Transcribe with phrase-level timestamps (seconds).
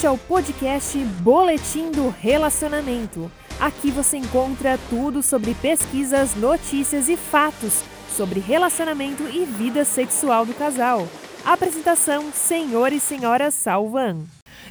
[0.00, 3.30] Este é o podcast Boletim do Relacionamento.
[3.60, 7.82] Aqui você encontra tudo sobre pesquisas, notícias e fatos
[8.16, 11.06] sobre relacionamento e vida sexual do casal.
[11.44, 14.24] Apresentação: Senhor e Senhora Salvan.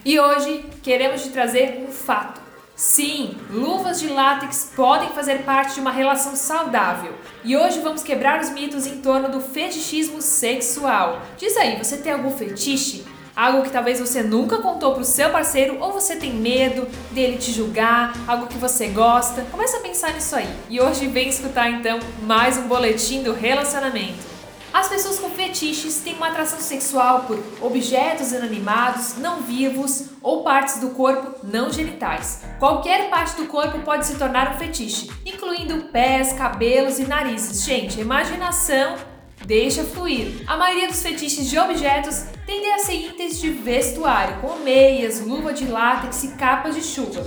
[0.04, 2.42] E hoje queremos te trazer um fato.
[2.76, 7.14] Sim, luvas de látex podem fazer parte de uma relação saudável.
[7.44, 11.22] E hoje vamos quebrar os mitos em torno do fetichismo sexual.
[11.38, 13.06] Diz aí, você tem algum fetiche?
[13.40, 17.54] Algo que talvez você nunca contou pro seu parceiro ou você tem medo dele te
[17.54, 19.44] julgar, algo que você gosta.
[19.44, 20.54] Começa a pensar nisso aí.
[20.70, 24.28] E hoje vem escutar então mais um boletim do relacionamento.
[24.74, 30.82] As pessoas com fetiches têm uma atração sexual por objetos inanimados, não vivos ou partes
[30.82, 32.42] do corpo não genitais.
[32.60, 37.64] Qualquer parte do corpo pode se tornar um fetiche, incluindo pés, cabelos e narizes.
[37.64, 38.98] Gente, a imaginação
[39.46, 40.44] deixa fluir.
[40.48, 45.54] A maioria dos fetiches de objetos tendem a ser itens de vestuário, como meias, luva
[45.54, 47.26] de látex e capas de chuva.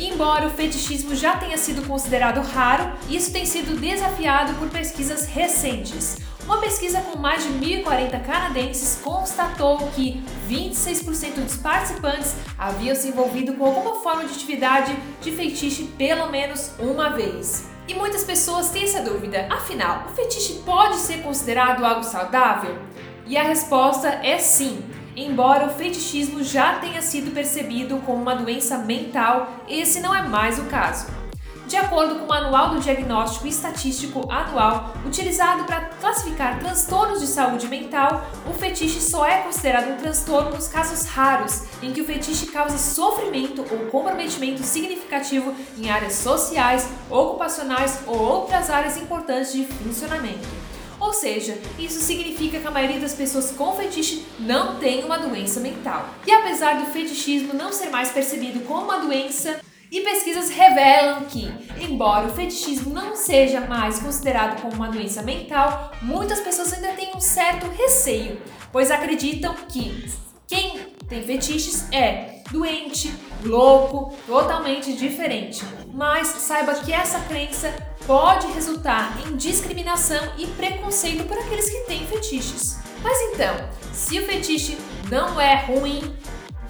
[0.00, 6.16] Embora o fetichismo já tenha sido considerado raro, isso tem sido desafiado por pesquisas recentes.
[6.46, 13.52] Uma pesquisa com mais de 1.040 canadenses constatou que 26% dos participantes haviam se envolvido
[13.52, 17.68] com alguma forma de atividade de fetiche pelo menos uma vez.
[17.86, 22.78] E muitas pessoas têm essa dúvida: afinal, o fetiche pode ser considerado algo saudável?
[23.26, 24.82] E a resposta é sim.
[25.16, 30.58] Embora o fetichismo já tenha sido percebido como uma doença mental, esse não é mais
[30.58, 31.20] o caso.
[31.66, 37.68] De acordo com o Manual do Diagnóstico Estatístico Anual, utilizado para classificar transtornos de saúde
[37.68, 42.46] mental, o fetiche só é considerado um transtorno nos casos raros em que o fetiche
[42.46, 50.59] causa sofrimento ou comprometimento significativo em áreas sociais, ocupacionais ou outras áreas importantes de funcionamento.
[51.00, 55.58] Ou seja, isso significa que a maioria das pessoas com fetiche não tem uma doença
[55.58, 56.10] mental.
[56.26, 59.60] E apesar do fetichismo não ser mais percebido como uma doença,
[59.90, 65.90] e pesquisas revelam que, embora o fetichismo não seja mais considerado como uma doença mental,
[66.00, 70.08] muitas pessoas ainda têm um certo receio, pois acreditam que
[70.46, 73.12] quem tem fetiches é doente,
[73.44, 75.64] louco, totalmente diferente.
[75.92, 77.74] Mas saiba que essa crença
[78.10, 82.76] pode resultar em discriminação e preconceito por aqueles que têm fetiches.
[83.04, 83.54] Mas então,
[83.92, 84.76] se o fetiche
[85.08, 86.12] não é ruim,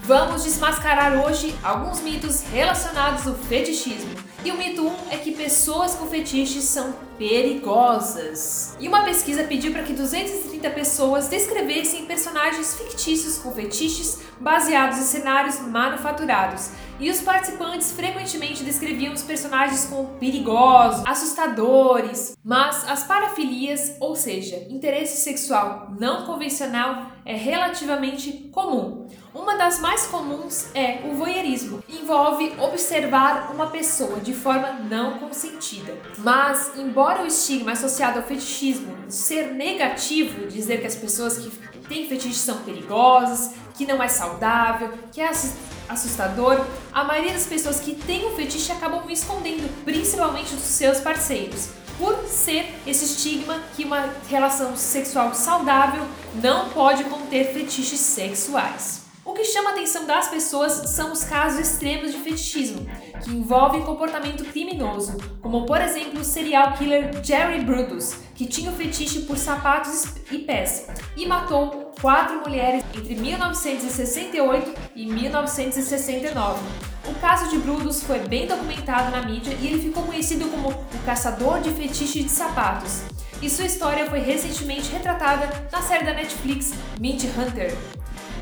[0.03, 4.09] Vamos desmascarar hoje alguns mitos relacionados ao fetichismo.
[4.43, 8.75] E o mito 1 é que pessoas com fetiches são perigosas.
[8.79, 15.03] E uma pesquisa pediu para que 230 pessoas descrevessem personagens fictícios com fetiches baseados em
[15.03, 16.71] cenários manufaturados.
[16.99, 22.37] E os participantes frequentemente descreviam os personagens como perigosos, assustadores.
[22.43, 29.07] Mas as parafilias, ou seja, interesse sexual não convencional, é relativamente comum.
[29.33, 31.81] Uma das mais comuns é o voyeurismo.
[31.87, 35.97] Envolve observar uma pessoa de forma não consentida.
[36.17, 41.49] Mas, embora o estigma associado ao fetichismo ser negativo, dizer que as pessoas que
[41.87, 45.31] têm fetiche são perigosas, que não é saudável, que é
[45.87, 51.69] assustador, a maioria das pessoas que têm um fetiche acabam escondendo, principalmente dos seus parceiros
[51.97, 56.03] por ser esse estigma que uma relação sexual saudável
[56.33, 59.10] não pode conter fetiches sexuais.
[59.31, 62.85] O que chama a atenção das pessoas são os casos extremos de fetichismo,
[63.23, 68.75] que envolvem comportamento criminoso, como por exemplo o serial killer Jerry Brutus, que tinha o
[68.75, 76.59] fetiche por sapatos e pés e matou quatro mulheres entre 1968 e 1969.
[77.07, 81.05] O caso de Brutus foi bem documentado na mídia e ele ficou conhecido como o
[81.05, 83.03] caçador de fetiche de sapatos.
[83.41, 87.73] E sua história foi recentemente retratada na série da Netflix Mint Hunter.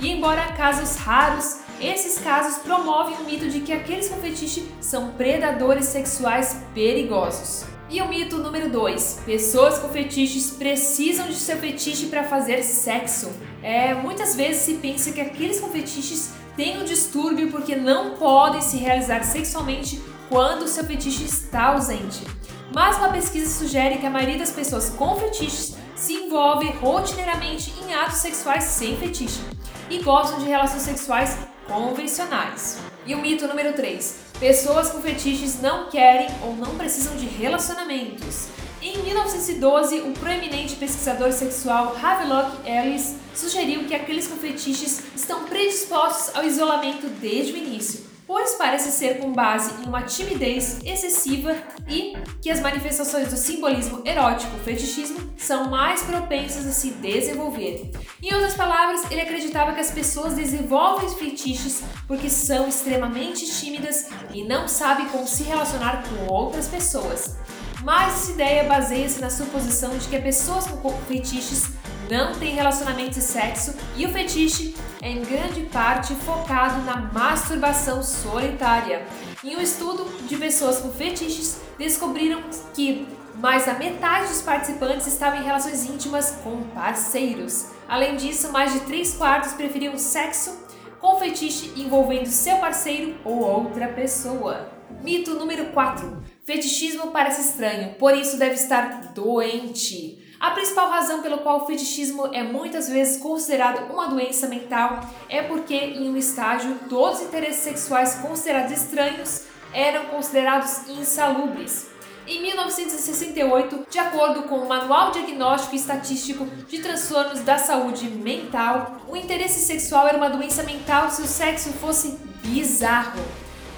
[0.01, 5.11] E embora casos raros, esses casos promovem o mito de que aqueles com fetiche são
[5.11, 7.65] predadores sexuais perigosos.
[7.89, 13.29] E o mito número 2: pessoas com fetiches precisam de seu fetiche para fazer sexo.
[13.61, 18.61] É, muitas vezes se pensa que aqueles com fetiches têm um distúrbio porque não podem
[18.61, 22.25] se realizar sexualmente quando seu fetiche está ausente.
[22.73, 27.93] Mas uma pesquisa sugere que a maioria das pessoas com fetiches se envolve rotineiramente em
[27.93, 29.41] atos sexuais sem fetiche
[29.89, 31.37] e gostam de relações sexuais
[31.67, 32.79] convencionais.
[33.05, 38.47] E o mito número 3: pessoas com fetiches não querem ou não precisam de relacionamentos.
[38.81, 46.33] Em 1912, o proeminente pesquisador sexual Havelock Ellis sugeriu que aqueles com fetiches estão predispostos
[46.33, 48.09] ao isolamento desde o início.
[48.29, 54.03] Pois parece ser com base em uma timidez excessiva e que as manifestações do simbolismo
[54.05, 57.89] erótico, fetichismo, são mais propensas a se desenvolver.
[58.21, 64.43] Em outras palavras, ele acreditava que as pessoas desenvolvem fetiches porque são extremamente tímidas e
[64.43, 67.35] não sabem como se relacionar com outras pessoas.
[67.83, 71.78] Mas essa ideia baseia-se na suposição de que pessoas com fetiches
[72.09, 78.01] não têm relacionamento de sexo e o fetiche é em grande parte focado na masturbação
[78.01, 79.05] solitária.
[79.43, 82.41] Em um estudo de pessoas com fetiches, descobriram
[82.73, 87.67] que mais da metade dos participantes estavam em relações íntimas com parceiros.
[87.87, 90.67] Além disso, mais de 3 quartos preferiam sexo
[90.99, 94.71] com fetiche envolvendo seu parceiro ou outra pessoa.
[95.03, 96.23] Mito número 4.
[96.43, 100.28] Fetichismo parece estranho, por isso deve estar doente.
[100.39, 105.43] A principal razão pela qual o fetichismo é muitas vezes considerado uma doença mental é
[105.43, 109.43] porque, em um estágio, todos os interesses sexuais considerados estranhos
[109.73, 111.87] eram considerados insalubres.
[112.25, 119.01] Em 1968, de acordo com o Manual Diagnóstico e Estatístico de Transtornos da Saúde Mental,
[119.09, 123.19] o interesse sexual era uma doença mental se o sexo fosse bizarro.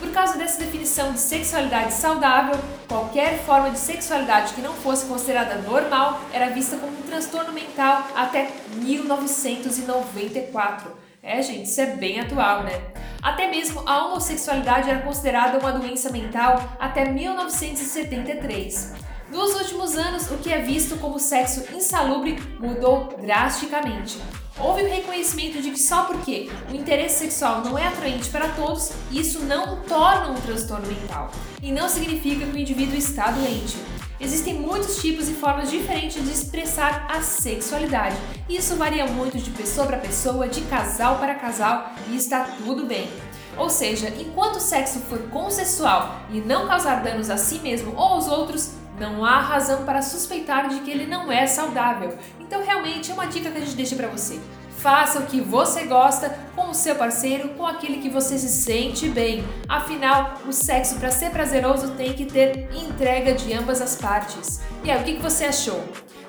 [0.01, 5.61] Por causa dessa definição de sexualidade saudável, qualquer forma de sexualidade que não fosse considerada
[5.61, 10.91] normal era vista como um transtorno mental até 1994.
[11.21, 12.81] É, gente, isso é bem atual, né?
[13.21, 18.93] Até mesmo a homossexualidade era considerada uma doença mental até 1973.
[19.29, 24.19] Nos últimos anos, o que é visto como sexo insalubre mudou drasticamente.
[24.59, 28.91] Houve o reconhecimento de que só porque o interesse sexual não é atraente para todos,
[29.11, 31.31] isso não torna um transtorno mental.
[31.61, 33.77] E não significa que o indivíduo está doente.
[34.19, 38.15] Existem muitos tipos e formas diferentes de expressar a sexualidade.
[38.47, 43.09] Isso varia muito de pessoa para pessoa, de casal para casal, e está tudo bem.
[43.57, 48.13] Ou seja, enquanto o sexo for consensual e não causar danos a si mesmo ou
[48.13, 52.15] aos outros, não há razão para suspeitar de que ele não é saudável.
[52.51, 54.37] Então, realmente é uma dica que a gente deixa para você.
[54.79, 59.07] Faça o que você gosta com o seu parceiro, com aquele que você se sente
[59.07, 59.41] bem.
[59.69, 64.59] Afinal, o sexo para ser prazeroso tem que ter entrega de ambas as partes.
[64.83, 65.81] E aí, o que você achou?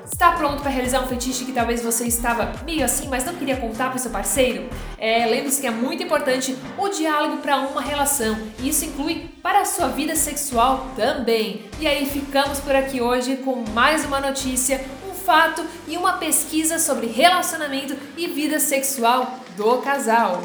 [0.05, 3.57] Está pronto para realizar um fetiche que talvez você estava meio assim, mas não queria
[3.57, 4.69] contar para o seu parceiro?
[4.99, 8.39] É, lembre-se que é muito importante o diálogo para uma relação.
[8.61, 11.65] E isso inclui para a sua vida sexual também.
[11.81, 14.85] E aí ficamos por aqui hoje com mais uma notícia,
[15.25, 20.43] fato e uma pesquisa sobre relacionamento e vida sexual do casal.